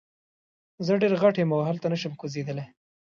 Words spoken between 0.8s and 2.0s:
زه ډیر غټ یم او هلته